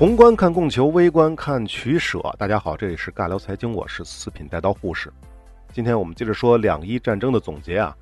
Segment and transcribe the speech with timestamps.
[0.00, 2.34] 宏观看供求，微观看取舍。
[2.38, 5.12] 大家好，这里是尬聊财经，我是四品带刀护士。
[5.74, 7.94] 今天我们接着说两伊战争的总结啊。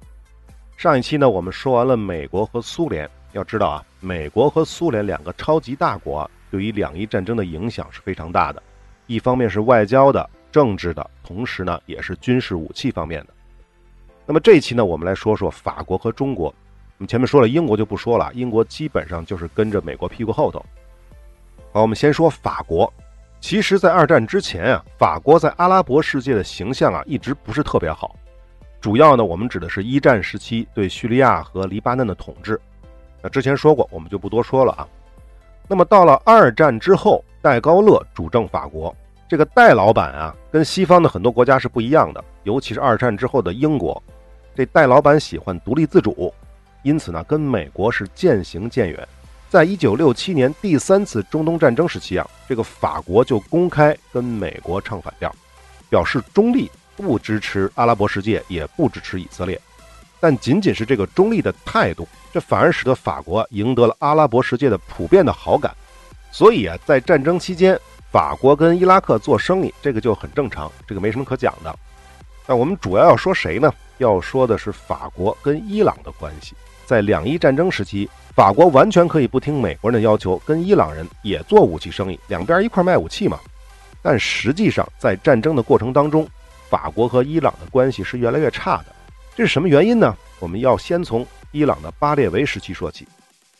[0.76, 3.10] 上一期呢，我们说完了美国和苏联。
[3.32, 8.62] 要知道啊，美国和苏联两个超级大国对于两伊战争的影响是非常大的。
[9.08, 13.34] 一方面是外交的、政治的，同时呢也是军事武器方面的。
[14.24, 16.46] 那么这一期呢，我们来说说法国和中国。
[16.46, 20.64] 我们前面说了，英国就不说了，英国基本上就是跟着美国屁股后头。
[21.70, 22.92] 好，我们先说法国。
[23.40, 28.16] 其实，在二战之前啊，法国在阿拉伯世界的形象啊，一直不是特别好。
[28.80, 32.60] 主要呢，我们指的是一战时期对叙利亚和黎巴嫩的统治。
[33.22, 34.88] 那之前说过，我们就不多说了啊。
[35.68, 38.94] 那么到了二战之后，戴高乐主政法国，
[39.28, 44.02] 这个戴老板啊，跟西方的很多国家是不一样的，尤其是二战之后的英国，
[44.54, 46.32] 这戴老板喜欢独立自主，
[46.82, 49.08] 因此呢，跟美国是渐行渐远。
[49.50, 55.34] 在一九六七年第三次中东战争时期啊，这个法国就公开跟美国唱反调，
[55.88, 59.58] 表示中立，不支持阿拉伯世界，也不支持以色列。
[60.20, 65.74] 但仅仅是这个中立的态度，这反而使得法国赢得了阿拉伯世界的普遍的好感。
[66.30, 67.78] 所以啊，在战争期间，
[68.12, 71.74] 法国跟伊拉克做生意，这个就很正常，这个没什么可讲的。
[72.46, 73.72] 那我们主要要说谁呢？
[73.96, 76.54] 要说的是法国跟伊朗的关系。
[76.88, 78.08] 在两伊战争时期。
[78.34, 83.38] 法国完全可以不听美国人的要求，跟伊朗人也做武器生意，两边一块卖武器嘛。
[84.00, 86.26] 但实际上，在战争的过程当中，
[86.70, 88.86] 法国和伊朗的关系是越来越差的。
[89.36, 90.16] 这是什么原因呢？
[90.38, 93.06] 我们要先从伊朗的巴列维时期说起。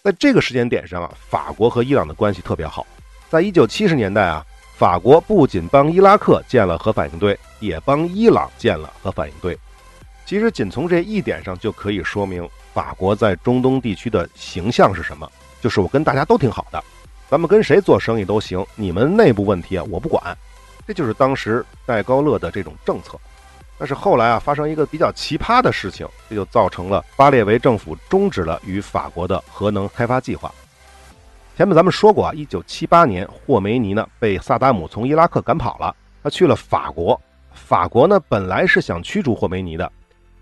[0.02, 2.86] 在这个时间点上啊，法国和伊朗的关系特别好。
[3.28, 9.58] 在一九七十年代啊，法国不仅帮伊拉克建了核反应堆，也帮伊朗建了核反应堆。
[10.24, 12.48] 其实，仅从这一点上就可以说明。
[12.78, 15.28] 法国在中东地区的形象是什么？
[15.60, 16.80] 就是我跟大家都挺好的，
[17.28, 20.22] 咱们跟谁做生意都行，你们内部问题啊我不管。
[20.86, 23.18] 这就是当时戴高乐的这种政策。
[23.78, 30.48] 但是后来啊，发生一个比较奇葩的事情，这就造成了巴列维政府终止了与法国的核能开发计划。
[31.56, 37.20] 前面咱们说过啊，一九七八年，霍梅尼呢被萨达姆从伊拉克赶跑了，他去了法国。
[37.52, 39.90] 法国呢本来是想驱逐霍梅尼的。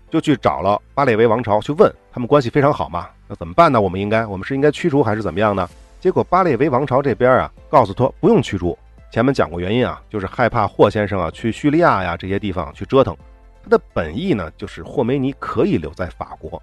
[0.09, 3.07] 就去找了巴列维王朝去问他们关系非常好嘛？
[3.27, 3.79] 那怎么办呢？
[3.79, 5.69] 我们应该，我们是应该驱逐还是怎么样呢？
[5.99, 8.75] 结果巴列维王朝这边啊，告诉他不用驱逐。
[9.11, 13.15] 前面讲过原因啊，就是害怕霍先生啊去叙利亚呀这些地方去折腾。
[13.63, 16.59] 他的本意呢，就是霍梅尼可以留在法国。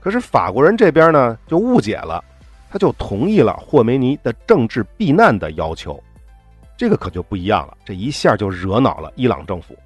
[0.00, 2.20] 可是法国人这边呢就误解了，
[2.68, 6.02] 他就同意了霍梅尼的政治避难的要求。
[6.76, 9.76] 这个可就不一样了，这一下就惹恼了伊朗政府。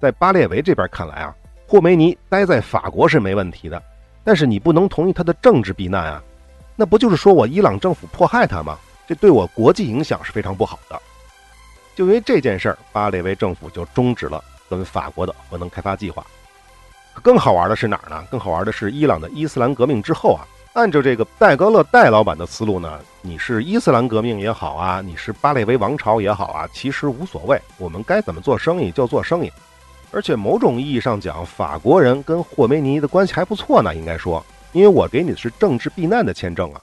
[0.00, 1.36] 在巴列维这边看来啊。
[1.70, 3.82] 霍梅尼待在法国是没问题的，
[4.28, 6.22] 但是你不能同意他的政治避难啊，
[6.76, 8.76] 那不就是说我伊朗政府迫害他吗？
[9.06, 11.00] 这对我国际影响是非常不好的。
[11.96, 16.22] 就因为这件事儿，巴列维政府就终止了跟法国的核能开发计划。
[17.22, 18.22] 更好玩的是哪儿呢？
[18.30, 20.44] 更好玩的是伊朗的伊斯兰革命之后啊，
[20.74, 29.50] 按照这个戴高乐戴老板的思路呢，你是伊斯兰革命也好啊，你是巴列维王朝也好啊，其实无所谓，我们该怎么做生意就做生意。
[30.10, 33.94] 而且某种意义上讲，法国人跟霍梅尼的关系还不错呢。
[33.94, 36.80] 应该说，因为我给你的是政治避难的签证啊，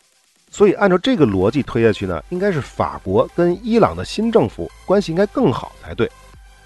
[0.51, 6.09] 所以按照这个逻辑推下去呢，应该是法国跟伊朗的新政府关系应该更好才对。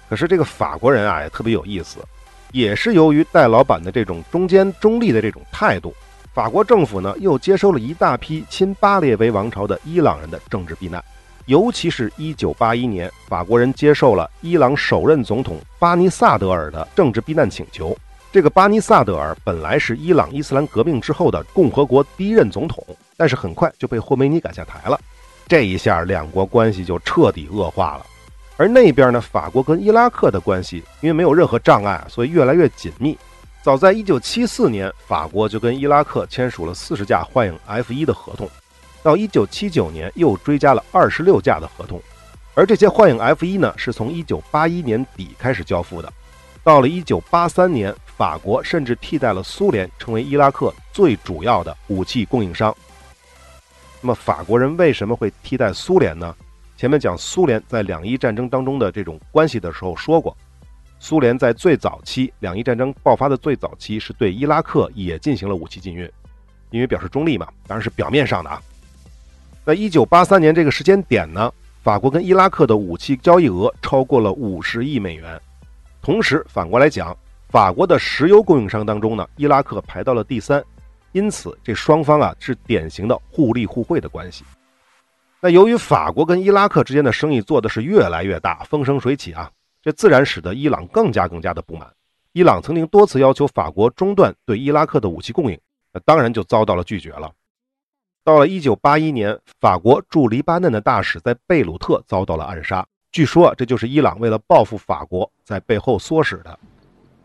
[0.08, 1.98] 可是这个法国人啊也特别有意思，
[2.52, 5.94] 也是由于戴老板的这种中间中立的这种态度，
[6.34, 11.02] 法国政府呢又接收了一大批亲巴列维王朝的伊朗人的政治避难。
[11.50, 17.92] 尤其是一九八一年，法国人接受了伊朗首任总统巴尼萨德尔的政治避难请求。
[18.30, 24.96] 这个巴尼萨德尔本来是伊朗伊斯兰革命之后的共和国第一任总统，但是很快就被霍梅尼赶下台了。
[25.48, 28.06] 这一下，两国关系就彻底恶化了。
[28.56, 33.18] 而那边呢，法国跟伊拉克的关系因为没有任何障碍，所以越来越紧密。
[33.60, 38.48] 早在一九七四年，法国就跟伊拉克签署了四十架幻影 F 一的合同。
[39.02, 42.00] 到一九七九年，又追加了二十六架的合同，
[42.54, 46.12] 而这些幻影 F 一呢，是从一九八一年底开始交付的。
[46.62, 52.74] 到了一九八三年，法国甚至替代了苏联，成为伊拉克最主要的武器供应商。
[54.02, 56.34] 那么，法国人为什么会替代苏联呢？
[56.76, 60.36] 前面讲苏联在两伊战争当中的这种关系的时候说过，
[60.98, 66.10] 苏联在最早期两伊战争爆发的最早期，是对伊拉克也进行了武器禁运，
[66.70, 68.62] 因为表示中立嘛，当然是表面上的啊。
[69.70, 71.48] 在一九八三年这个时间点呢，
[71.84, 75.40] 法国跟伊拉克的武器交易额超过了五十亿美元。
[76.02, 77.16] 同时，反过来讲，
[77.50, 80.60] 法国的石油供应商当中呢，伊拉克排到了第三。
[81.12, 84.44] 因此，这双方啊是典型的互利互惠的关系。
[85.40, 89.48] 那由于法国跟伊拉克之间的生意做的是越来越大，风生水起啊，
[89.80, 91.88] 这自然使得伊朗更加更加的不满。
[92.32, 95.56] 伊朗曾经多次要求法国中断对伊拉克的武器供应，
[95.92, 97.30] 那当然就遭到了拒绝了。
[98.22, 106.58] 到了1981年，法国驻黎巴嫩的大使在贝鲁特遭到了暗杀，据说这就是伊朗为了报复法国在背后唆使的。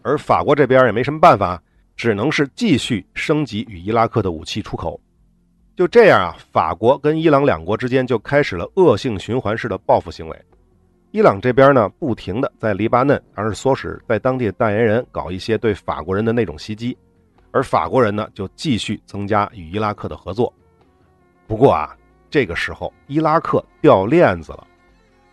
[0.02, 1.62] 而法国这边也没什么办法，
[1.98, 5.00] 只能是继续升级与伊拉克的武器出口。
[5.76, 10.42] 就这样啊，法国跟伊朗两国之间就开始了恶性循环式的报复行为。
[11.12, 16.98] 伊朗这边呢，不停的在黎巴嫩，而是唆使在当地的代言人搞一些对法国人的那种袭击，
[17.52, 20.54] 而法国人呢，就继续增加与伊拉克的合作。
[21.48, 21.96] 不过啊，
[22.30, 24.68] 这个时候伊拉克掉链子了。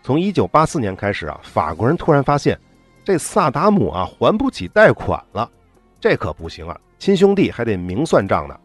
[0.03, 2.59] 从1984年开始啊，法国人突然发现，
[3.05, 5.49] 这萨达姆啊还不起贷款了，
[6.00, 8.59] 这可不行啊，亲兄弟还得明算账呢。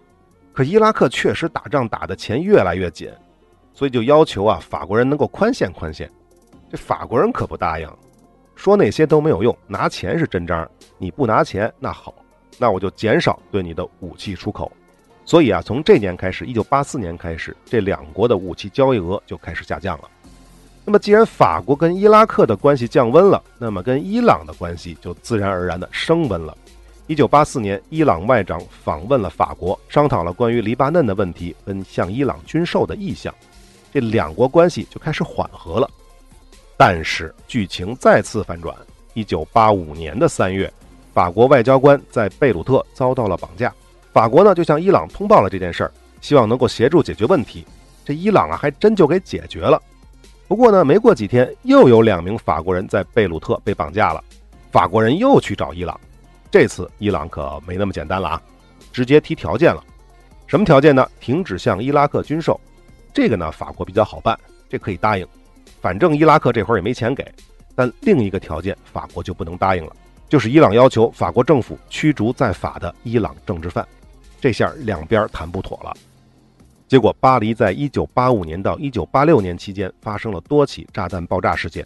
[0.52, 3.12] 可伊拉克确实打仗打的钱越来越紧，
[3.74, 6.10] 所以就要求啊法国人能够宽限宽限。
[6.70, 7.88] 这法国人可不答应，
[8.56, 10.68] 说那些都没有用，拿钱是真章。
[10.98, 12.14] 你不拿钱，那好，
[12.58, 14.72] 那我就减少对你的武器出口。
[15.28, 20.10] 所以啊，从这年开始，一九八四年开始，这两国的武器交易额就开始下降了。
[20.86, 26.58] 那么，既然法国跟伊拉克的关系降温了，那么跟伊朗的关系就自然而然的升温了。
[27.08, 33.36] 一九八四年，伊朗外长访问了法国，商讨了关于黎巴嫩的问题跟向伊朗军售的意向，
[33.92, 35.90] 这两国关系就开始缓和了。
[36.78, 38.74] 但是剧情再次反转，
[39.14, 40.72] 一九八五年的三月，
[41.14, 43.74] 法国外交官在贝鲁特遭到了绑架，
[44.18, 45.92] 法国呢就向伊朗通报了这件事儿，
[46.22, 47.64] 希望能够协助解决问题。
[48.04, 49.80] 这伊朗啊还真就给解决了。
[50.48, 54.24] 不过呢，没过几天，又有两名法国人在贝鲁特被绑架了，
[54.72, 56.00] 法国人又去找伊朗。
[56.50, 58.42] 这次伊朗可没那么简单了啊，
[58.92, 59.84] 直接提条件了。
[60.48, 61.08] 什么条件呢？
[61.20, 62.60] 停止向伊拉克军售。
[63.14, 64.36] 这个呢，法国比较好办，
[64.68, 65.28] 这可以答应。
[65.80, 67.24] 反正伊拉克这会儿也没钱给。
[67.76, 69.96] 但另一个条件，法国就不能答应了，
[70.28, 73.88] 就是伊朗要求法国政府驱逐在法的伊朗政治犯。
[74.40, 75.94] 这下两边谈不妥了。
[76.88, 81.86] 结果，巴黎在1985年到1986年期间发生了多起炸弹爆炸事件。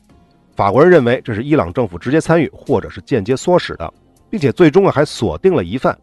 [0.56, 3.94] 法国人认为这是伊朗政府直接参与或者是间接唆使的。
[4.30, 6.00] 并且最终啊还锁定了疑犯，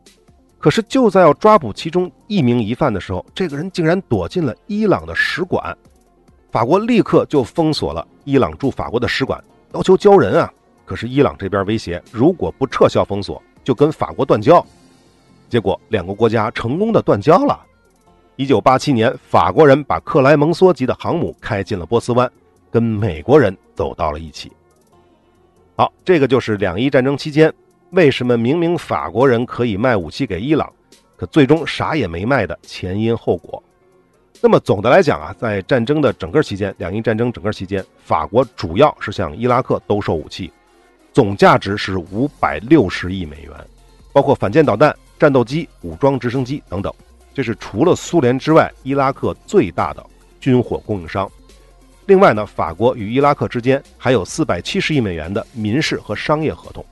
[0.58, 5.74] 可是就在要抓捕其中一名疑犯的时候，这个人竟然躲进了伊朗的使馆，
[6.50, 9.42] 法国立刻就封锁了伊朗驻法国的使馆，
[9.72, 10.52] 要求交人啊。
[10.84, 14.62] 可是伊朗这边威胁，如果不撤销封锁，就跟法国断交。
[15.48, 17.58] 结果两个国家成功的断交了。
[18.36, 22.30] 一九八七年，法国人把克莱蒙梭级的航母开进了波斯湾，
[22.70, 24.52] 跟美国人走到了一起。
[25.76, 27.52] 好，这个就是两伊战争期间。
[27.90, 30.70] 为什么明明法国人可以卖武器给伊朗，
[31.16, 33.62] 可最终啥也没卖的前因后果？
[34.40, 40.52] 那么总的来讲啊，在战争的整个期间，两伊战争整个期间，法国主要是向伊拉克兜售武器，
[41.12, 43.52] 总价值是五百六十亿美元，
[44.12, 46.92] 包括反舰导弹、战斗机、武装直升机等等。
[47.34, 50.04] 这是除了苏联之外，伊拉克最大的
[50.40, 51.30] 军火供应商。
[52.06, 56.84] 另外呢，法国与伊拉克之间还有四百七十亿美元的民事和商业合同。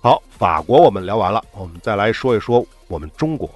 [0.00, 3.50] 好，法国我们聊完了，我们再来说一说我们中国。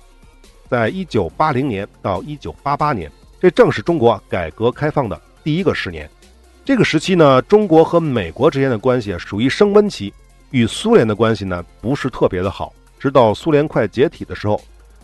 [0.69, 3.11] 在一九八零年到一九八八年，
[3.41, 6.11] 这正是中国改革开放的第一个十年。
[6.65, 10.13] 这个时期呢，中国和美国之间的关系属于升温期，
[10.51, 12.73] 与苏联的关系呢不是特别的好。
[13.05, 14.59] 直到苏联快解体的时候，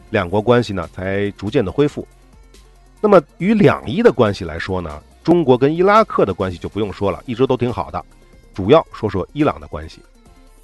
[0.08, 2.08] 两国关系呢才逐渐的恢复。
[2.98, 8.02] 那么与两伊的关系来说呢，中国跟伊拉克的关系就不用说了，一直都挺好的。
[8.54, 10.00] 主要说说伊朗的关系。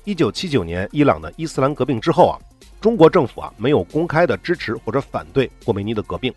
[0.04, 2.40] 一九七九年伊朗的伊斯兰革命之后啊，
[2.80, 6.32] 中国政府啊没有公开的支持或者反对霍梅尼的革命，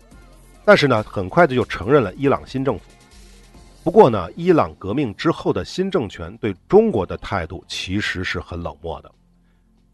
[0.66, 2.84] 但是呢，很快的就承认了伊朗新政府。
[3.82, 9.10] 不过呢，伊朗革命之后的新政权对中国的态度其实是很冷漠的。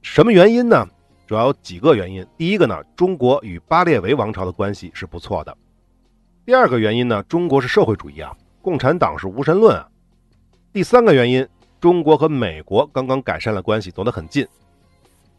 [0.03, 0.85] 什么原因呢？
[1.27, 2.27] 主要有几个原因。
[2.37, 5.57] 第一个呢，中国与巴列维王朝的关系是不错的。
[6.45, 9.89] 第二个原因呢，中国是社会主义啊，共产党是无神论啊。
[10.73, 11.47] 第三个原因。
[11.79, 14.45] 中国和美国刚刚改善了关系，走得很近，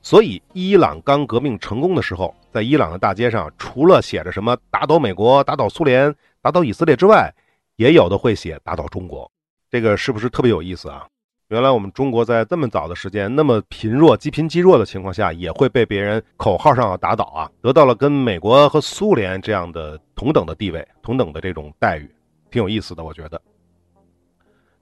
[0.03, 7.33] 所以伊朗刚革命成功的时候，在伊朗的大街上，除了写着什么“打倒美国、打倒苏联、打倒以色列”之外，
[7.75, 9.29] 也有的会写“打倒中国”。
[9.69, 11.07] 这个是不是特别有意思啊？
[11.49, 22.09] 原来我们中国在这么早的时间，那么贫弱、积贫积弱的情况下，也会被别人口号上打倒啊，得到了跟美国和苏联这样的同等的地位、同等的这种待遇，
[22.51, 23.41] 挺有意思的，我觉得。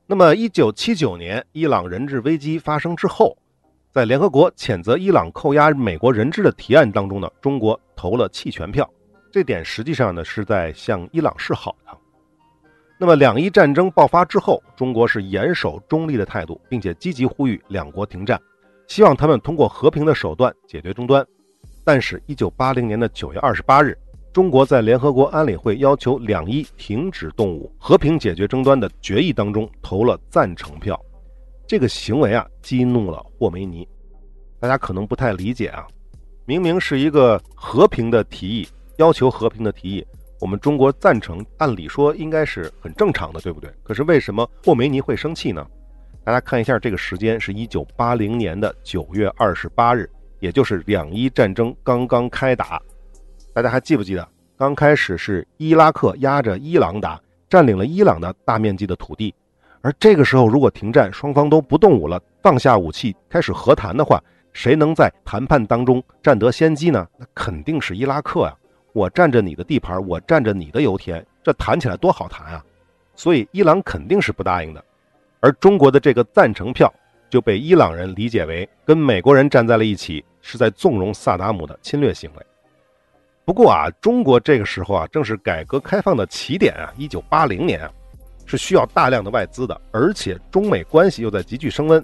[0.08, 3.38] 那么，一九七九年伊朗人质危机发生之后，
[3.92, 8.90] 在联合国谴责伊朗扣押美国人质的提案当中呢，中国投了弃权票。
[9.32, 11.96] 这点实际上呢是在向伊朗示好的。
[12.98, 18.42] 那么两伊战争爆发之后，中国是严守中立的态度，并且积极呼吁两国停战，
[18.88, 21.26] 希望他们通过和平的手段解决争端。
[21.84, 23.98] 但是，一九八零年的九月二十八日，
[24.32, 31.00] 中国在联合国安理会要求两伊停止动武、和平解决争端的决议当中投了赞成票。
[31.68, 33.88] 这个行为啊，激怒了霍梅尼。
[34.58, 35.86] 大家可能不太理解啊，
[36.46, 40.06] 明明是一个和平的提议，要求和平的提议。
[40.40, 43.72] 我们中国赞成，按理说应该是很正常的，对不对？
[43.84, 45.66] 可是为什么霍梅尼会生气呢？
[46.24, 52.82] 大家看一下这个时间，是一九八零年的九月二十八日，也就是两伊战争刚刚开打。
[53.54, 54.28] 大家还记不记得，
[54.58, 59.34] 刚开始是伊拉克压着伊朗打，占领了伊朗的大面积的土地。
[59.82, 67.08] 而这个时候，如果停战，双方都不动武了，放下武器，开始和谈的话，谁能在谈判当中占得先机呢？
[67.18, 68.58] 那肯定是伊拉克呀。
[68.96, 72.64] 我占着你的地盘，我占着你的油田，这谈起来多好谈啊！
[73.14, 74.82] 所以伊朗肯定是不答应的，
[75.42, 76.90] 而中国的这个赞成票
[77.30, 82.46] 就被伊朗人理解为跟美国人站在了一起，是在纵容萨达姆的侵略行为。
[83.44, 87.92] 不过啊，中国这个时候啊，正是改革开放的起点啊，一九八零年啊，
[88.46, 92.02] 是需要大量的外资的，而且中美关系又在急剧升温。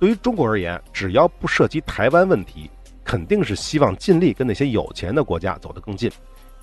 [0.00, 2.68] 对于中国而言，只要不涉及台湾问题，
[3.12, 6.10] 肯定是希望尽力跟那些有钱的国家走得更近。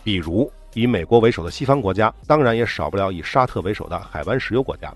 [0.03, 4.91] 比如以美国为首的西方国家，当然也少不了以沙特为首的海湾石油国家。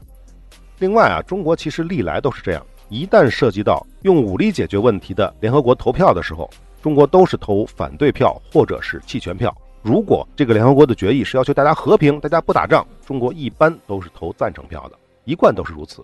[0.79, 6.50] 另外啊，中国其实历来都是这样，一旦涉及到用武力解决问题的联合国投票的时候，
[6.81, 9.55] 中国都是投反对票或者是弃权票。
[9.83, 16.03] 如果这个联合国的决议是要求大家和平，大家不打仗，中国一般都是投赞成票的，一贯都是如此。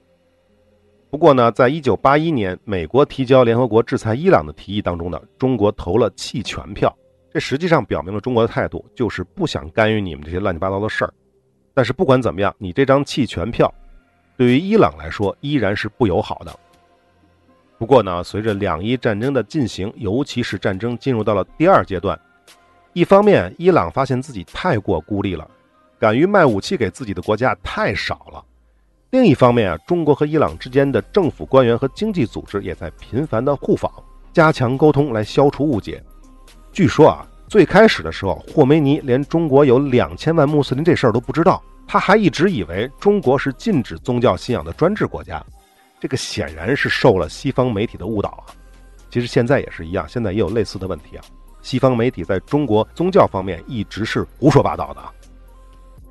[1.10, 6.96] 不过呢，在一九八一年美国提交联合国制裁伊朗的提议当中呢，中国投了弃权票。
[7.34, 11.14] 这实际上表明了中国的态度，就是不想干预你们这些乱七八糟的事儿。
[11.74, 13.74] 但是不管怎么样，你这张弃权票，
[14.38, 16.60] 对于伊朗来说依然是不友好的。
[17.78, 22.20] 不过呢，随着两伊战争的进行，尤其是战争进入到了第二阶段，
[22.94, 25.50] 一方面伊朗发现自己太过孤立了，
[25.98, 28.44] 敢于卖武器给自己的国家太少了；
[29.12, 33.92] 另一方面啊，中国和伊朗之间的政府官员和经济组织也在频繁的互访，
[34.32, 36.04] 加强沟通来消除误解。
[36.72, 45.44] 据说啊，最开始的时候，霍梅尼连中国有两千万穆斯林这事儿都不知道，他还一直以为中国是禁止宗教信仰的专制国家。
[46.00, 48.54] 这个显然是受了西方媒体的误导啊。
[49.10, 51.26] 其实现在也是一样，现在也有类似的问题啊。
[51.64, 55.02] 西方媒体在中国宗教方面一直是胡说八道的。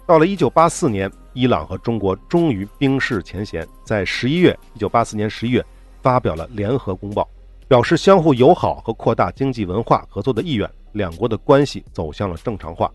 [0.05, 5.65] 到了一九八四年，伊朗和中国终于冰释前嫌，在十一月，一九八四年十一月
[6.03, 7.29] 发表了联合公报。
[7.69, 12.91] 表示相互友好和扩大经济文化合作的意愿，两国的关系走向了正常化。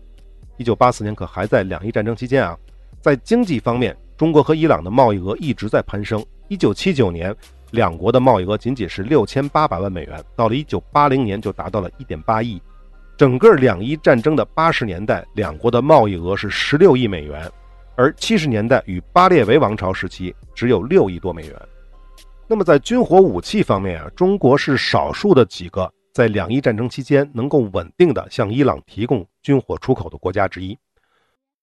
[0.58, 2.54] 一九八四年可还在两伊战争期间啊，
[3.00, 6.22] 在经济方面，中国和伊朗的贸易额一直在攀升。
[6.48, 7.34] 一九七九年，
[7.70, 12.60] 两国的贸易额仅仅是六千八百万美元，到了一九八零年就达到了一点八亿。
[13.16, 17.50] 整个两伊战争的八十年代，两国的贸易额是十六亿美元，
[17.96, 21.54] 而七十年代与巴列维王朝时期只有六亿多美元。
[22.46, 30.76] 那么在军火武器方面啊，中国是少数的几个在两伊战争期间能够稳定的向伊朗提供军火出口的国家之一。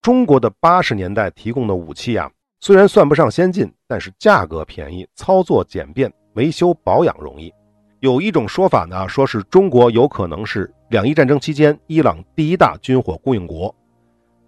[0.01, 7.53] 中国的八十年代提供的武器啊，虽然算不上先进，但是价格便宜，操作简便，维修保养容易。
[7.99, 13.73] 有一种说法呢，说是中国有可能是两伊战争期间伊朗第一大军火供应国。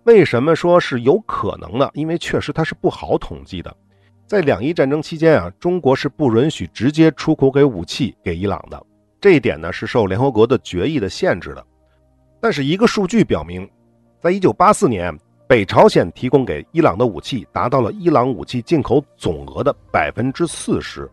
[0.06, 1.90] 为什么说是有可能呢？
[1.94, 3.74] 因为确实它是不好统计的。
[4.28, 8.86] 在两伊战争期间啊，中国是不允许直接出口给武器给伊朗的，
[9.22, 11.66] 这一点呢是受联合国的决议的限制的。
[12.42, 13.70] 但是一个数据表明，
[14.20, 15.18] 在一九八四年，
[15.48, 21.10] 北朝鲜提供给伊朗的武器达到了伊朗武器进口总额的百分之四十，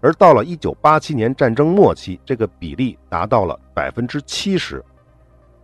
[0.00, 4.82] 而到了一九八七年战争末期，这个比例达到了百分之七十。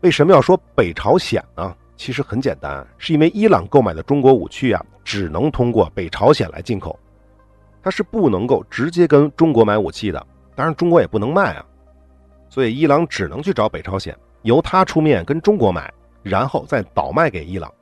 [0.01, 1.75] 为什么要说北朝鲜呢？
[1.97, 6.99] 其实很简单，是因为伊朗购买的中国武器啊，只能通过北朝鲜来进口，
[7.83, 10.25] 它是不能够直接跟中国买武器的。
[10.55, 11.65] 当然，中国也不能卖啊，
[12.49, 17.73] 所以伊朗只能去找北朝鲜，由他出面跟中国买，然后再倒卖给伊朗。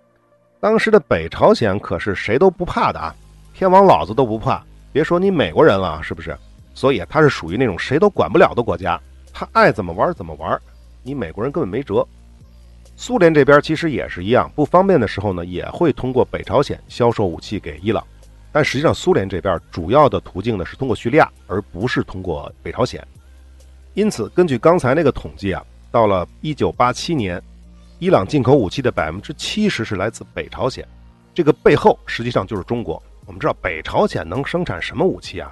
[0.60, 3.14] 当时的北朝鲜可是谁都不怕的啊，
[3.52, 6.36] 天王老子都不怕，别说你美国人了，是不是？
[6.72, 9.00] 所以他是属于那种谁都管不了的国家，
[9.32, 10.60] 他爱怎么玩怎么玩，
[11.02, 12.06] 你美国人根本没辙。
[12.96, 18.04] 苏联这边其实也是一样，不方便的时候呢，也会通过北朝鲜销售武器给伊朗。
[18.52, 23.04] 但实际上，苏联这边主要的途径呢是通过叙利亚，而不是通过北朝鲜。
[23.94, 27.42] 因此，根据刚才那个统计啊，到了1987年，
[27.98, 30.86] 伊朗进口武器的百分之七十是来自北朝鲜。
[31.34, 33.02] 这个背后实际上就是中国。
[33.26, 35.50] 我们知道北朝鲜能生产什么武器啊？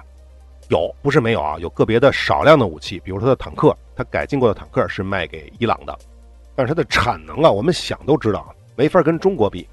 [0.69, 5.99] 有，不是没有啊，有个别的少量的武器，比如说它的坦克，它改进过的坦克是卖给伊朗的，
[6.55, 9.67] 但是它的产能啊，我们想都知道，没法跟中国比。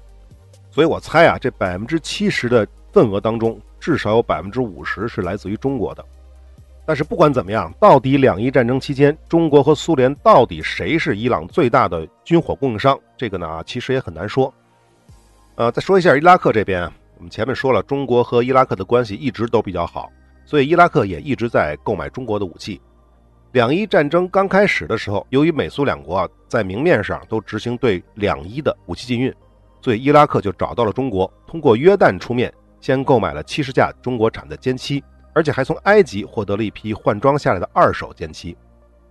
[0.69, 6.03] 所以我猜啊，这百分之七十的份额当中，至少有百分之五十是来自于中国的。
[6.85, 12.99] 但是不管怎么样，到底两伊战争期间，中国和苏联到底谁是伊朗最大的军火供应商？
[13.15, 14.51] 这个呢，其实也很难说。
[15.55, 16.83] 呃，再说一下伊拉克这边，
[17.17, 20.09] 我们前面说了，中国和伊拉克的关系一直都比较好，
[20.45, 22.81] 所以伊拉克也一直在购买中国的武器。
[23.51, 29.33] 两伊战争刚开始的时候，由于美苏两国啊在明面上都执行对两伊的武器禁运，
[29.81, 35.03] 所以伊拉克就找到了中国，通过约旦出面，先购买了七十架中国产的歼七。
[35.33, 38.53] 而且还从埃及获得了一批换装下来的二手歼七，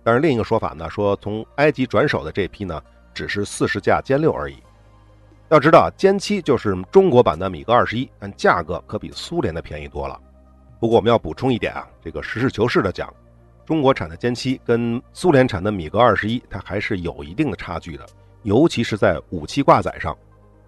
[0.03, 2.79] 但是另一个说法呢，说从埃及转手的这批呢，
[3.11, 4.57] 只是四十架歼六而已。
[5.49, 10.15] 要知道，歼七就是中国版的米格二十一，但价格可比苏联的便宜多了。
[10.79, 13.11] 不过我们要补充一点啊，这个实事求是的讲，
[13.71, 18.05] 中国产的歼七跟苏联产的米格二十一，它还是有一定的差距的，
[18.43, 20.13] 尤其是在武器挂载上。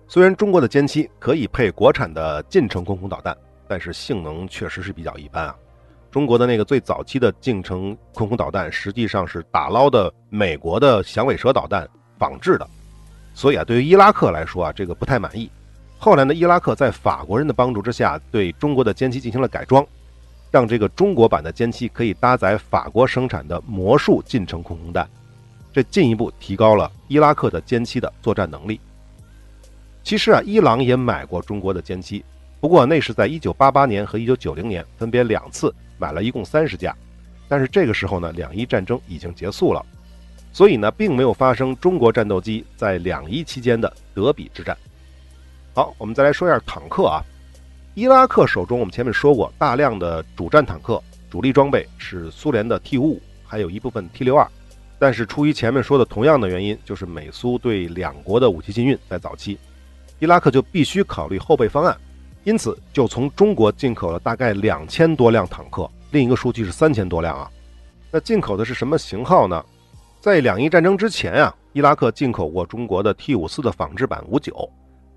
[0.08, 3.36] 虽然中国的歼七可以配国产的近程空空导弹。
[3.68, 5.56] 但是性能确实是比较一般啊！
[6.12, 12.68] 中国的那个最早期的近程空空导弹，实际上是打捞的美国的响尾蛇导弹仿制的，
[13.34, 15.50] 所以啊，对于伊拉克来说啊，这个不太满意。
[15.98, 19.84] 后来呢，伊拉克在法国人的帮助之下，对中国的歼七进行了改装，
[20.54, 25.10] 让这个中国版的歼七可以搭载法国生产的魔术近程空空弹，
[25.74, 28.80] 这进一步提高了伊拉克的歼七的作战能力。
[30.04, 32.24] 其实啊，伊朗也买过中国的歼七。
[32.62, 36.96] 不过那是在一九八八年和一九九零年分别两次买了一共三十架，
[37.48, 39.84] 但是这个时候呢，两伊战争已经结束了，
[40.52, 44.78] 所以呢，并没有发生中国战斗机在两伊期间的德比之战。
[45.74, 47.26] 好，我们再来说一下坦克啊，
[47.96, 54.48] 伊拉克手中我们前面说过，大量的主战坦克主力装备是苏联的 T 五五，还有一部分 T 六二，
[54.98, 59.60] 但是出于前面说的同样的原因，就是美苏对两国的武器禁运，在早期，
[60.18, 61.96] 伊拉克就必须考虑后备方案。
[62.46, 67.48] 因此，就从中国进口了大概两千多辆坦克，另一个数据是三千多辆啊。
[68.10, 69.64] 那进口的是什么型号呢？
[70.20, 74.68] 在两伊战争之前啊，伊拉克进口过中国的 T 五四的仿制版五九，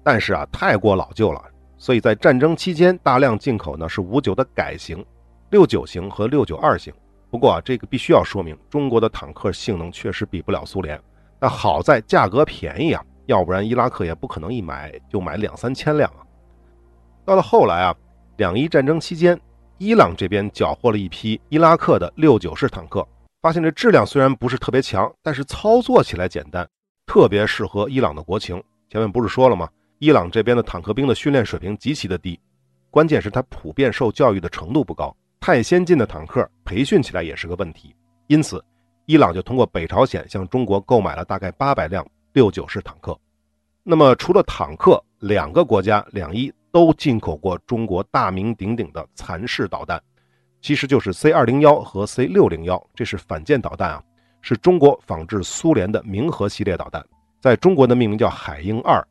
[0.02, 1.42] 但是啊，太过老旧了，
[1.78, 5.04] 所以在战争期间大量进口呢是五九的改型，
[5.50, 6.92] 六九型和六九二型。
[7.30, 11.00] 不过啊，这个必须要说明，中国的坦克性能确实比不了苏联。
[11.38, 16.24] 那好在价格便宜啊，要不然伊拉克也不可能一买就买两三千辆啊。
[17.24, 17.94] 到了后来啊，
[18.36, 19.38] 两伊战争期间，
[19.76, 23.06] 伊朗这边缴获了一批伊拉克的六九式坦克，
[23.42, 26.66] 发现这质量虽然不是特别强，但是操作起来简单，
[27.06, 28.62] 特别适合伊朗的国情。
[28.88, 29.68] 前面不是说了吗？
[29.98, 32.38] 伊朗这边的坦克兵的训练水平极其的低，
[32.90, 37.94] 关键是它普遍受教育的程度不高，太先进的坦克培训起来也是个问题。
[38.26, 38.62] 因此，
[39.06, 43.18] 伊朗就通过北朝鲜向中国购买了大概八百辆六九式坦克。
[43.82, 46.52] 那么，除了坦克，两个国家两伊。
[46.72, 49.98] 都进口过中国大名鼎鼎的蚕式导弹，
[50.60, 54.02] 其实就是 C 二零幺和 C 六零幺，这是反舰导弹啊，
[54.42, 57.02] 是中国仿制苏联的明和系列导弹，
[57.40, 59.02] 在中国的命名叫海鹰二。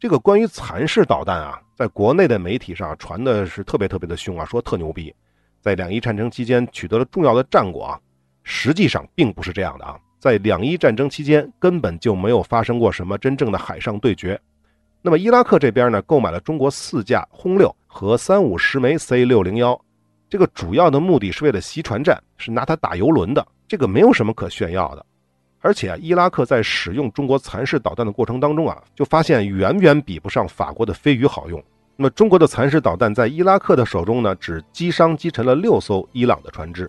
[0.00, 5.12] 这个关于蚕式导弹啊，在国内的媒体上传的是特别特别的凶啊，说特牛逼，
[5.60, 8.00] 在两伊战争期间取得了重要的战果啊，
[8.44, 14.40] 实际上并不是这样的啊，在两伊战争期间根本就没有发生过什么真正的海上对决。
[15.02, 19.80] 那么伊拉克这边呢，购买了中国四架轰六和三五十枚 C 六零幺，
[20.30, 25.04] 这个主要的目的是为了袭船战，是拿它打游轮的，这个没有什么可炫耀的。
[25.60, 31.62] 而且啊伊拉克在使用中国蚕式导弹的过程当中啊，就发现远远比不上法国的飞鱼好用。
[31.96, 36.88] 那么中国的蚕式导弹在伊拉克的手中呢，只击伤击沉了六艘伊朗的船只，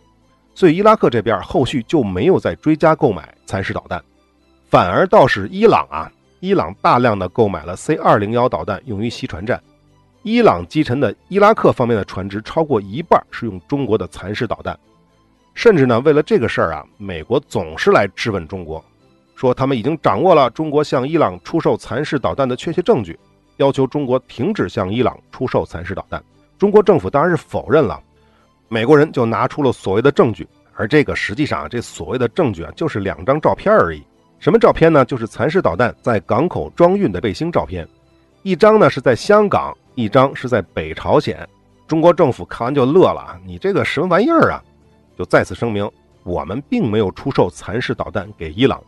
[0.54, 4.00] 所以伊拉克这边后续就没有再追加购买蚕式导弹，
[4.70, 6.12] 反而倒是伊朗啊。
[6.42, 9.62] 伊朗大量的购买了 C 二零幺导弹用于袭船战，
[10.24, 14.80] 伊朗击沉的伊拉克方面的船只超过一半是用中国的蚕式导弹，
[15.60, 18.82] 甚至呢，为了这个事儿啊，美国总是来质问中国，
[19.36, 23.20] 说他们已经掌握了中国向伊朗出售蚕式导弹的确切证据，
[23.58, 26.24] 要求中国停止向伊朗出售蚕式导弹。
[26.58, 28.02] 中国政府当然是否认了，
[28.70, 34.02] 美国人就拿出了所谓的证据，而这个实际上啊这所谓的证据啊，就是两张照片而已。
[34.40, 35.04] 什么照片呢？
[35.04, 37.86] 就是蚕式导弹在港口装运的卫星照片，
[38.44, 41.38] 一张呢是在香港，一张是在北朝鲜。
[41.86, 44.64] 中国政府看完就乐了啊，你这个什么玩意儿啊？
[45.20, 45.92] 就再次声明，
[46.24, 48.82] 我们并没有出售蚕式导弹给伊朗，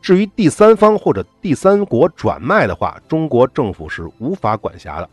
[0.00, 5.10] 至于第三方或者第三国转卖的话，中国政府是无法管辖的。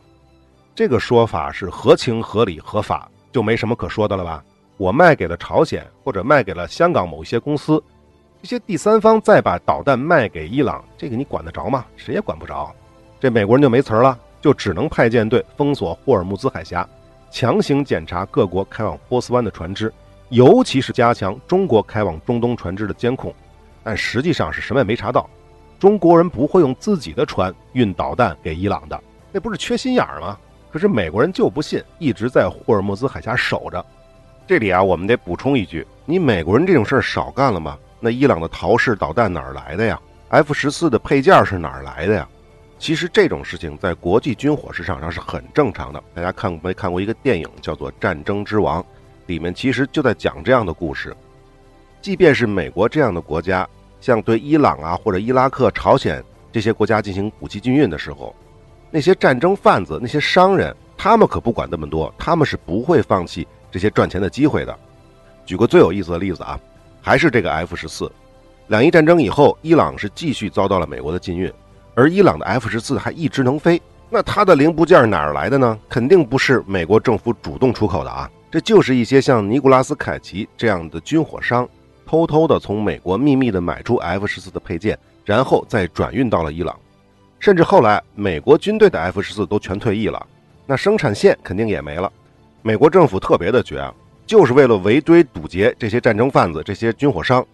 [0.72, 4.44] 这个说法是合情合理合法，就没什么可说的了吧？
[4.76, 7.82] 我卖给了朝鲜，或者卖给了香港某一些公司，
[8.40, 11.84] 这些第三方再把导弹卖给伊朗，这个你管得着吗？
[11.96, 12.72] 谁也管不着。
[13.18, 16.88] 这美国人就没词儿了，就只能派舰队封锁霍尔木兹海峡，
[17.28, 19.92] 强行检查各国开往波斯湾的船只，
[20.30, 23.32] 尤其是加强中国开往中东船只的监控。
[23.82, 25.28] 但实际上是什么也没查到，
[25.78, 30.38] 中国人不会用自己的船运导弹给伊朗的，那不是缺心眼儿吗？
[30.70, 33.84] 可是美国人就不信，一直在霍尔木兹海峡守着。
[34.46, 37.78] 这里啊，我们得补充一句：你美国人这种事儿少干了吗？
[37.98, 42.28] 那伊朗的陶式导弹哪儿来的呀？F 十四的配件是哪儿来的呀？
[42.78, 46.02] 其实这种事情在国际军火市场上是很正常的。
[46.14, 48.82] 大家看没看过一个电影叫做《战争之王》，
[49.30, 51.16] 里面其实就在讲这样的故事。
[52.02, 53.66] 即便是美国这样的国家，
[54.00, 58.34] 像对伊朗啊或者伊拉克、朝鲜这些国家进行武器禁运的时候。
[58.90, 64.76] 那些战争贩子、那些商人，他们可不管那么多，他们是不会放弃这些赚钱的机会的。
[65.46, 66.58] 举个最有意思的例子啊，
[67.00, 68.10] 还是这个 F 十四。
[68.66, 71.52] 两伊战争以后，伊朗是继续遭到了美国的禁运，
[71.94, 73.80] 而伊朗的 F 十四还一直能飞。
[74.08, 75.78] 那它的零部件哪儿来的呢？
[75.88, 81.68] 肯定不是美国政府主动出口的啊，这就是一些像尼古拉斯凯奇这样的军火商，
[82.04, 86.76] 偷偷的从美国秘密的买出 F 十四的配件，然后再转运到了伊朗。
[87.38, 90.26] 甚至后来，美国军队的 F 十四都全退役了，
[90.66, 92.12] 那生产线肯定也没了。
[92.60, 93.94] 美国政府特别的绝啊，
[94.26, 97.46] 就是为了围追堵截这些战争贩子、这些军火商。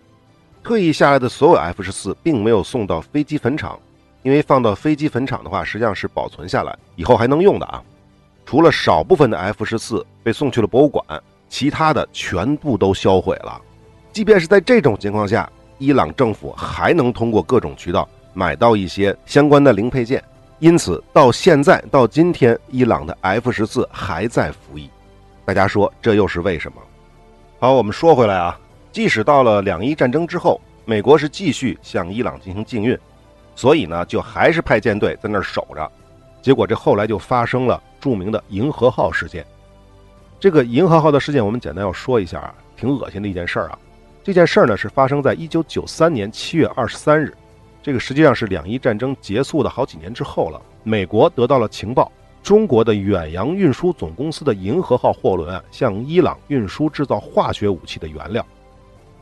[0.62, 3.78] 退役下来的所有 F 十四并没有送到飞机坟场，
[4.22, 7.84] 因为放到飞机坟场的话，实际上是保存下来，以后还能用的啊。
[8.46, 11.04] 除了少部分的 F 十四被送去了博物馆，
[11.48, 13.60] 其他的全部都销毁了。
[14.12, 18.08] 即便是在这种情况下，伊朗政府还能通过各种渠道。
[18.32, 20.22] 买到一些相关的零配件，
[20.58, 24.90] 因此到现在到今天，伊朗的 F 十四还在服役。
[25.44, 26.82] 大家说这又是为什么？
[27.58, 28.58] 好，我们说回来啊，
[28.92, 32.96] 即使到了两伊战争之后，美国是继续向伊朗进行禁运，
[33.54, 35.90] 所以呢，就还是派舰队在那儿守着。
[36.42, 39.44] 结果这后来就发生了著名的银河号事件。
[40.38, 43.78] 这个银河号的事件，我们简单要说一下啊，挺恶心的一件事儿啊。
[44.22, 47.34] 这件事儿呢，是发生在一九九三年七月二十三日。
[47.82, 50.62] 这个实际上是两伊战争结束的好几年之后了。
[50.84, 52.12] 美国得到了情报，
[52.44, 58.46] 中国的远洋运输总公司的银河号货轮啊，向伊朗运输制造化学武器的原料，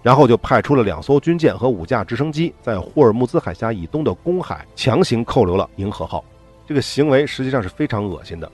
[0.02, 6.22] 然后就派出了两艘军舰和五架直升机，在霍尔木兹海峡以东的公海强行扣留了银河号。
[6.66, 8.50] 这个行为实际上是非常恶心的。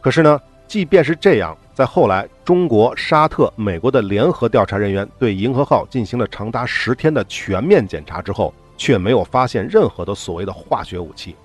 [0.00, 8.52] 可是呢，即便是这样，在后来，中国、沙特、美国的联合调查人员对银河号进行了长达十天的全面检查之后。
[8.80, 11.36] 却没有发现任何的所谓的化学武器，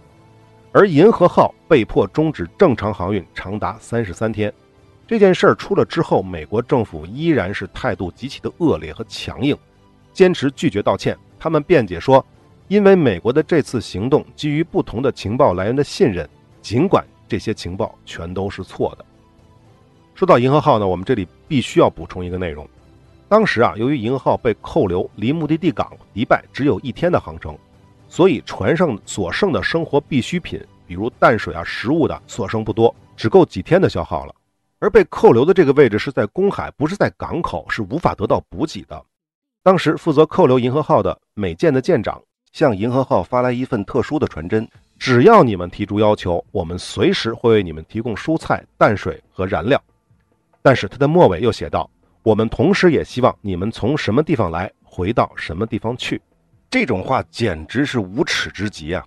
[0.71, 4.49] 而银河号被迫终止正常航运长达三十三天。
[5.05, 9.53] 这件事儿出了之后，美国政府依然是态度极其的恶劣和强硬，
[10.13, 11.17] 坚持拒绝道歉。
[11.37, 12.25] 他们辩解说，
[12.69, 16.25] 因为美国的这次行动基于不同的情报来源的信任，
[16.61, 19.05] 尽管这些情报全都是错的。
[20.13, 22.67] 说到银河号呢，我们这里必须要补充一个内容。
[23.27, 27.57] 当时啊，由于银河号被扣留，离目的地港迪拜只有一天的航程，
[28.07, 34.35] 所以船上所剩的生活必需品，比如淡水啊、食物的所剩不多，只够几天的消耗了。
[34.79, 39.03] 而被扣留的这个位置是在公海，不是在港口，是无法得到补给的。
[39.63, 49.81] 当时负责扣留银河号的美舰的舰长向银河号发来一份特殊的传真：只要你们提出要求，我们随时会为你们提供蔬菜、淡水和燃料。
[50.61, 51.89] 但是他的末尾又写道。
[52.23, 56.19] 我们同时也希望你们从什么地方来，回到什么地方去。
[56.71, 59.05] 这种话简直是无耻之极啊！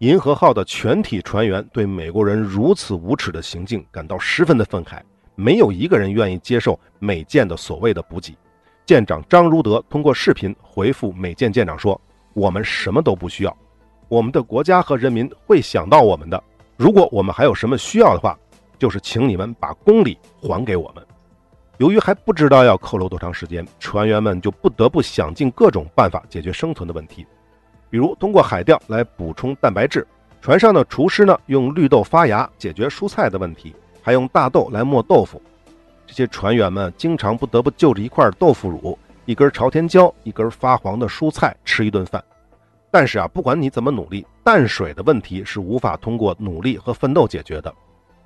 [0.00, 5.00] 银河号的全体船员对美国人如此无耻的行径感到十分的愤慨，
[5.36, 8.36] 没有一个人愿意接受美舰的所谓的补给。
[8.84, 11.98] 舰长张如德通过视频回复美舰舰长说
[12.34, 13.56] ：“我们什么都不需要，
[14.10, 16.42] 我们的国家和人民会想到我们的。
[16.76, 18.36] 如果我们还有什么需要的话，
[18.76, 21.06] 就是请你们把公理还给我们。”
[21.78, 27.24] 由于还不知道要扣留多长时间，船员们就不得不想尽各种办法解决生存的问题，
[27.88, 30.04] 比如通过海钓来补充蛋白质。
[30.40, 35.40] 船上的厨师呢，用绿豆发芽解决蔬菜的问题，还用大豆来磨豆腐。
[36.04, 42.20] 这些船员们经常不得不就着一块豆腐乳、一根朝天椒、一根发黄的蔬菜吃一顿饭。
[42.90, 47.72] 但是啊，不管你怎么努力，淡水的问题是无法通过努力和奋斗解决的。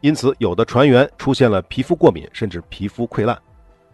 [0.00, 3.38] 因此，有的船员出现了皮肤过敏，甚至皮肤溃烂。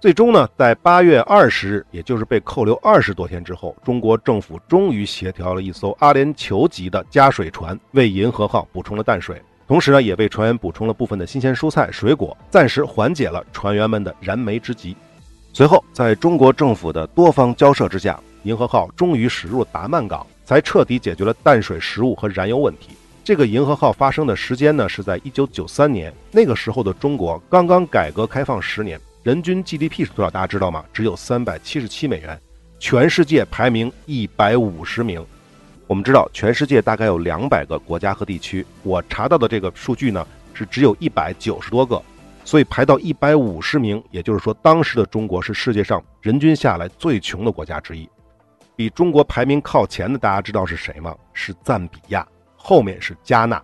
[0.01, 14.97] 最终呢，在八月二十日，也就是被扣留二十多天之后，中国政府终于协调了一艘阿联酋级的加水船，为银河号补充了淡水，同时呢，也为船员补充了部分的新鲜蔬菜、水果，暂时缓解了船员们的燃眉之急。
[15.53, 22.89] 随后，在中国政府的多方交涉之下，银河号终于驶入达曼港，才彻底解决了淡水、食物和燃油问题。
[23.23, 29.01] 这个银河号发生的时间呢，是在一九九三年，那个时候的中国刚刚改革开放十年。
[29.23, 30.29] 人均 GDP 是多少？
[30.29, 30.85] 大家知道吗？
[30.93, 32.37] 只有三百七十七美元，
[32.81, 35.25] 全世界排名一百五十名。
[35.87, 42.03] 我们知道，全世界大概有两百个国家和地区，我查到的这个数据呢是只有一百九十多个，
[42.45, 48.09] 所以排到一百五十名，也就是说，当时的中国是世界上人均下来最穷的国家之一。
[48.81, 51.15] 比中国排名靠前的，大家知道是谁吗？
[51.35, 53.63] 是赞比亚，后面是加纳。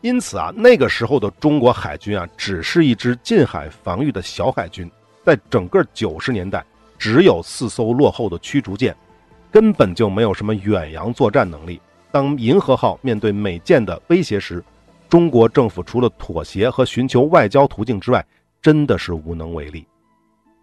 [0.00, 4.90] 因此啊，那个时候的中国海军啊，只是一支近海防御的小海军，
[5.24, 6.64] 在整个九十年代，
[6.98, 8.92] 只有四艘落后的驱逐舰，
[9.52, 11.80] 根本就没有什么远洋作战能力。
[12.10, 14.60] 当银河号面对美舰的威胁时，
[15.08, 18.26] 中国政府除了妥协和寻求外交途径之外，
[18.60, 19.86] 真的是无能为力。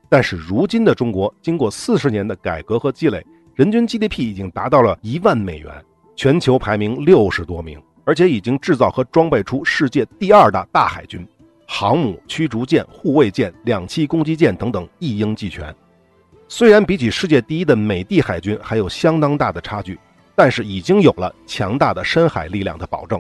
[0.09, 3.25] 但是如今的中国，经过四十年的改革和积累，
[3.57, 5.73] 人均 GDP 已经达到了一万美元，
[6.15, 7.81] 全球排名六十多名。
[8.05, 11.27] 而且已经制造和装备出世界第二大大海军，
[11.67, 15.75] 航母、驱逐舰、护卫舰、两栖攻击舰等等一应俱全。
[16.47, 19.99] 虽然比起世界第一的美帝海军还有相当大的差距，
[20.35, 23.19] 但是已经有了强大的深海力量的保证。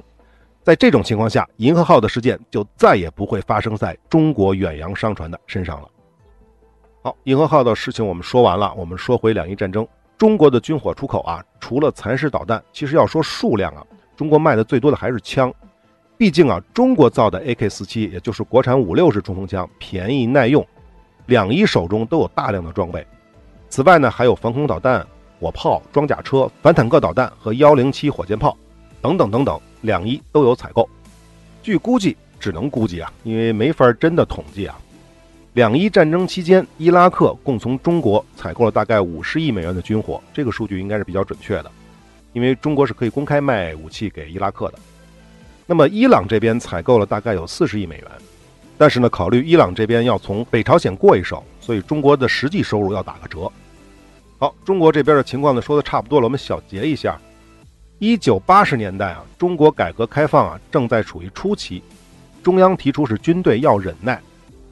[0.61, 5.89] 在这种情况下，银河号的事件就再也不会发生在中国远洋商船的身上了。
[7.01, 9.85] 好，银河号的事情我们说完了，我们说回两伊战争，
[10.17, 13.85] 中国的军火出口啊，除了蚕食导弹，其实要说数量啊。
[14.15, 15.53] 中国卖的最多的还是枪，
[16.17, 20.65] 毕竟啊，中国造的 AK-47，也就是国产五六式冲锋枪，便宜耐用，
[21.27, 23.05] 两伊手中都有大量的装备。
[23.69, 25.05] 此外呢，还有防空导弹、
[25.39, 28.57] 火炮、装甲车、反坦克导弹和幺零七火箭炮
[29.01, 30.89] 等等等等，两伊都有采购。
[31.61, 34.79] 据估计，只能估计啊，因为没法真的统计啊。
[35.57, 41.71] 两伊战争期间，伊拉克共从中国采购了大概五十亿美元的军火，这个数据应该是比较准确的。
[42.33, 44.77] 因为中国是可以公开卖武器给伊拉克的，
[45.65, 48.07] 那么伊朗这边采购了大概有四十亿美元，
[48.77, 53.51] 但是呢，考虑伊朗这边要从北朝鲜过一手，所以中国的实际收入要打个折。
[54.37, 57.19] 好，中国这边的情况呢说的差不多了，我们小结一下：
[57.97, 61.81] 一九八十年代啊，中国改革开放啊正在处于初期，
[62.43, 64.21] 中央提出是军队要忍耐，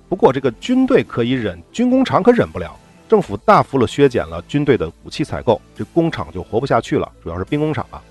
[0.08, 2.76] 不过这个军队可以忍，军工厂可忍不了。
[3.08, 8.02] 政府大幅的削减了军队的武器采购，这工厂就活不下去了，主要是兵工厂啊。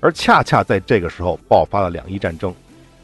[0.00, 2.54] 而恰恰在这个时候爆发了两伊战争，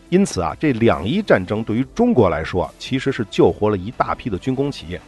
[0.08, 5.00] 因此啊，这两伊战争对于中国来说啊，其实是救活了一大批的军工企业。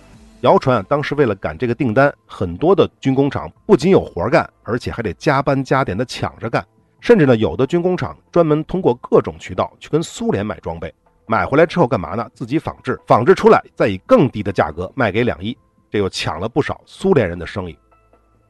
[0.43, 6.65] 谣传啊，当时为了赶这个订单，很多的军工厂不仅有活干，而且还得加班加点的抢着干，
[7.01, 10.93] 甚至呢，有的军工厂专门通过各种渠道去跟苏联买装备，
[11.29, 12.27] 买回来之后干嘛呢？
[12.33, 15.57] 自己仿制，仿制出来再以更低的价格卖给两伊。
[15.91, 17.79] 这又抢了不少苏联人的生意，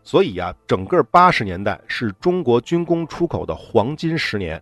[0.03, 4.61] 所以呀，整个八十年代是中国军工出口的黄金十年。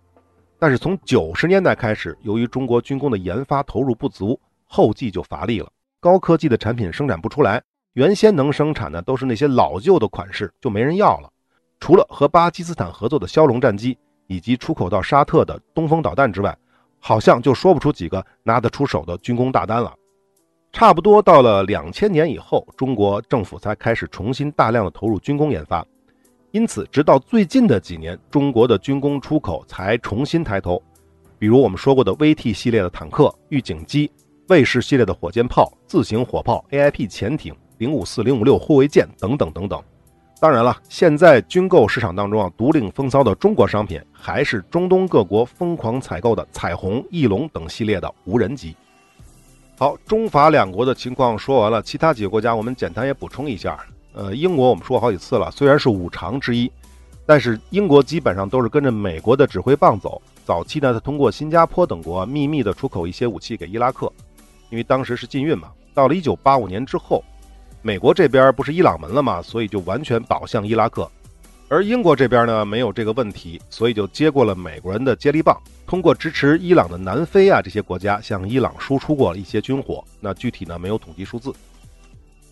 [0.59, 5.67] 但是从九十年代开始，由于中国军工的研发投入不足，后继就乏力了，
[5.99, 7.61] 高科技的产品生产不出来，
[7.93, 11.31] 原先能生产的都是那些老旧的款式，就没人要了。
[11.79, 16.55] 除了和巴基斯坦合作的枭龙战机以及出口到沙特的东风导弹之外，
[16.99, 19.93] 好像就说不出几个拿得出手的军工大单了。
[20.73, 25.83] 差不多到了两千年以后，中国政府才开始重新大量的投入军工研发，
[26.51, 30.81] 因此直到最近的几年，中国的军工出口才重新抬头。
[31.39, 34.11] 比如我们说过的 VT 系列的坦克、预警机、
[34.49, 39.81] 卫士系列的火箭炮、自行火炮、AIP 潜艇、零五四、零五六护卫舰等等等等。
[40.39, 48.75] 当然了，现在军购市场当中啊，独领风骚的中国商品还是中东各国疯狂采购的彩虹、翼龙等系列的无人机。
[49.79, 53.79] 好，中法两国的情况说完了，其他几个国家我们简单也补充一下。
[54.13, 56.71] 呃，英国我们说好几次了，虽然是五常之一，
[57.25, 60.21] 但是英国基本上都是跟着美国的指挥棒走。
[60.45, 64.11] 早期呢，他通过新加坡等国秘密的出口一些武器给伊拉克，
[64.69, 65.69] 因为当时是禁运嘛。
[65.95, 67.23] 到了一九八五年之后，
[67.81, 71.09] 美国这边不是伊朗门了嘛，所以就完全倒向伊拉克。
[71.69, 80.03] 而英国这边呢没有这个问题，所以就接过了美国人的接力棒，通过支持伊朗的南非啊这些国家向伊朗输出过一些军火。
[80.19, 81.53] 那具体呢没有统计数字。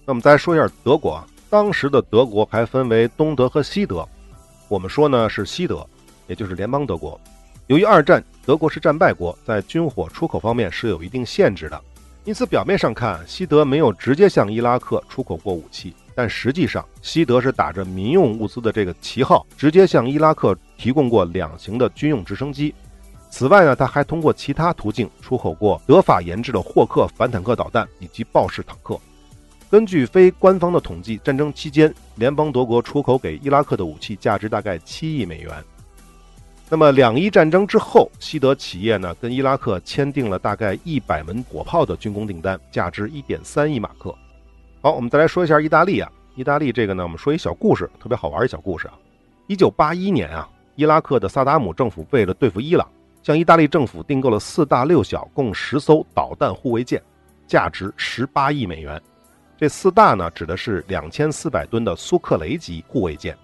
[0.06, 4.08] 那么再说一下德国，当时的德国还分为东德和西德，
[4.68, 5.86] 我们说呢是西德，
[6.28, 7.20] 也就是联邦德国。
[7.68, 11.82] 由于二战德国是战败国，在军火出口方面是有一定限制的，
[12.26, 22.74] 因此，表面上看，西德没有直接向伊拉克出口过武器，但实际上，西德是打着民用物资的这个旗号，直接向伊拉克提供过两型的军用直升机。
[23.30, 29.00] 此外呢，他还通过其他途径出口过德法研制的霍克反坦克导弹以及豹式坦克。
[29.70, 35.64] 根据非官方的统计，战争期间，联邦德国出口给伊拉克的武器价值大概七亿美元。
[36.68, 44.14] 那么，两伊战争之后，西德企业呢跟伊拉克签订了大概一百门火炮的军工订单，价值一点三亿马克。
[44.82, 48.96] 好，我们再来说一下意大利啊，意大利这个呢，我们说一小故事，特别好玩一小故事啊。
[49.46, 52.88] 一九八一年啊，伊拉克的萨达姆政府为了对付伊朗，
[53.22, 57.00] 向意大利政府订购了四大六小共十艘导弹护卫舰，
[57.48, 59.00] 价值十八亿美元。
[59.56, 63.38] 这四大呢，指的是两千四百吨的苏克雷级护卫舰。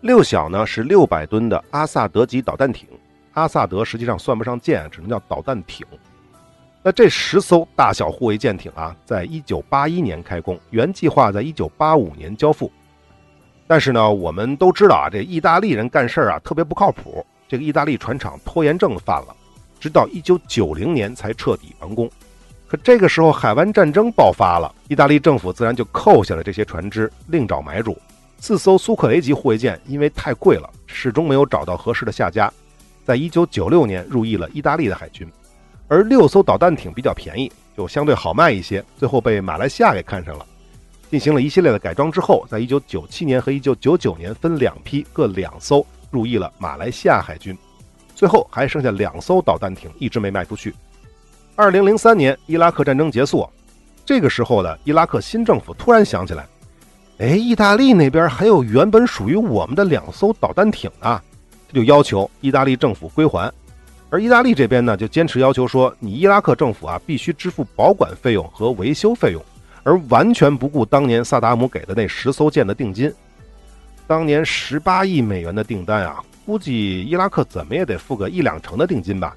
[0.00, 2.86] 六小呢是六百吨的阿萨德级导弹艇，
[3.32, 5.84] 阿萨德实际上算不上舰，只能叫导弹艇。
[6.84, 12.70] 那这十艘大小护卫舰艇啊，在一九八一年开工，原计划在一九八五年交付。
[13.66, 19.34] 但是呢，我们都知道啊，这意大利人干事啊特别不靠谱，这个意大利船厂拖延症犯了，
[19.80, 22.08] 直到一九九零年才彻底完工。
[22.68, 27.98] 可这个时候海湾战争爆发了，意大利政府自然就扣下了这些船只，另找买主。
[28.40, 32.50] 四艘苏克雷级护卫舰因为太贵了，始终没有找到合适的下家，
[33.04, 35.28] 在一九九六年入役了意大利的海军，
[35.88, 40.46] 而六艘导弹艇比较便宜，就相对好卖一些，最后被马来西亚给看上了，
[41.10, 47.58] 进行了一系列的改装之后，在一九九七年和一九九九年分两批各两艘入役了马来西亚海军，
[48.14, 50.72] 最后还剩下两艘导弹艇一直没卖出去。
[51.56, 53.46] 二零零三年伊拉克战争结束，
[54.06, 56.46] 这个时候的伊拉克新政府突然想起来。
[57.18, 61.20] 哎，意大利那边还有原本属于我们的两艘导弹艇呢，
[61.66, 63.52] 他就要求意大利政府归还。
[64.08, 69.44] 而意大利这边呢，就坚持要求说，你伊拉克政府啊，必须支付保管费用和维修费用，
[69.82, 73.12] 而完全不顾当年萨达姆给的那十艘舰的定金。
[74.06, 79.36] 当年十八亿美元的订单啊，估计伊拉克怎么也得付个一两成的定金吧，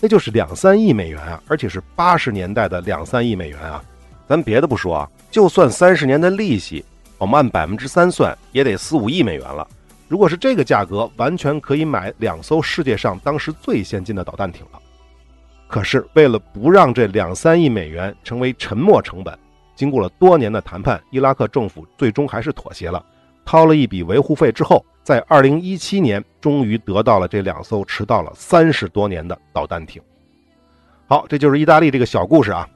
[0.00, 3.82] 那就是两三亿美元啊，而且是八十年代的两三亿美元啊。
[4.28, 6.84] 咱别的不说啊，就算三十年的利息。
[7.22, 9.64] 我们按百分之三算，也得四五亿美元了。
[10.08, 14.82] 如果是这个价格，完全可以买两艘世界上当时最先进的导弹艇了。
[15.68, 19.38] 可是，为了不让这两三亿美元成为沉没成本，
[19.76, 23.00] 经过了多年的谈判，伊拉克政府最终还是妥协了，
[23.44, 30.02] 掏了一笔维护费之后，在二零一七年终于得到了这两艘迟到了三十多年的导弹艇。
[31.06, 32.68] 好，这就是意大利这个小故事啊。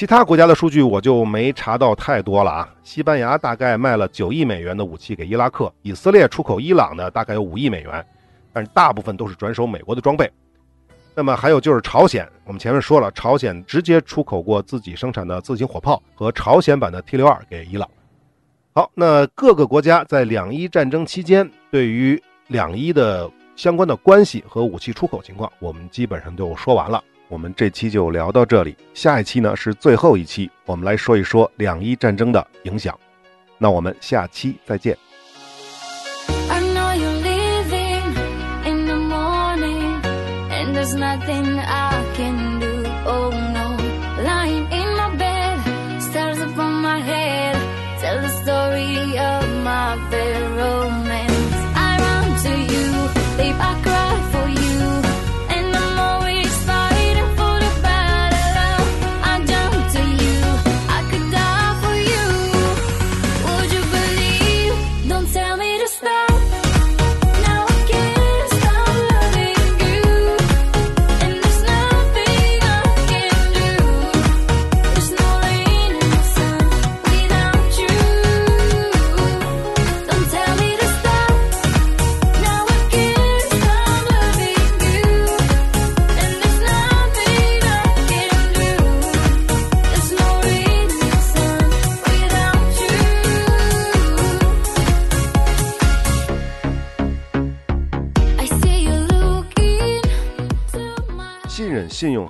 [0.00, 2.74] 其他国家的数据我就没查到太多了啊。
[2.82, 8.02] 西班牙大概卖了九亿美元的武器给伊拉克，以色列出口伊朗的大概有五亿美元，
[8.50, 10.32] 但是大部分都是转手美国的装备。
[11.14, 17.86] 那么还有就是朝鲜，我们前面说了，朝鲜直接出口过自己生产的自行火炮和朝鲜版的 T 六二给伊朗。
[18.72, 27.04] 好，那各个国家在两伊战争期间对于两伊的相关的关系和武器出口情况，我们基本上就说完了。
[27.30, 32.98] 我们这期就聊到这里，下一期呢是最后一期，我们来说一说两伊战争的影响。
[33.56, 34.98] 那我们下期再见。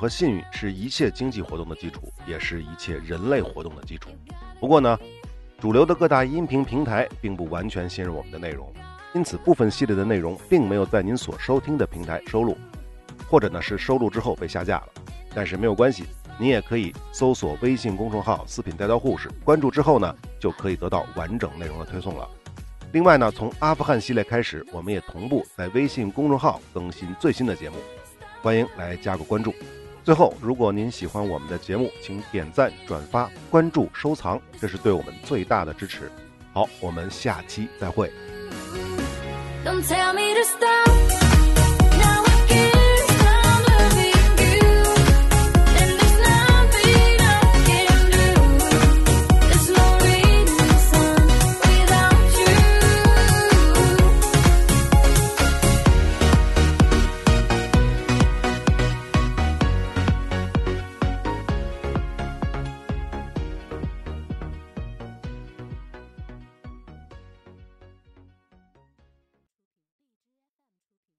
[0.00, 4.08] 和信誉是一切经济活动的基础，也是一切人类活动的基础。
[4.58, 4.98] 不过呢，
[5.58, 8.72] 主流的各大音频平台并不完全信任我们的内容，
[9.14, 12.56] 因此部分系列的内容并没有在您所收听的平台收录，
[13.28, 14.88] 或者呢是收录之后被下架了。
[15.34, 16.04] 但是没有关系，
[16.38, 22.26] 您也可以搜索微信公众号“四品带刀护士”，关注之后呢，就可以得到完整内容的推送了。
[22.92, 27.76] 另外呢，从阿富汗系列开始，我们也同步在微信公众号更新最新的节目。
[28.40, 29.52] 欢迎来加个关注。
[30.02, 36.10] 最后，如果您喜欢我们的节目，请点赞、转发、关注、收藏，这是对我们最大的支持。
[36.52, 38.10] 好，我们下期再会。
[39.64, 41.09] Don't tell me to stop.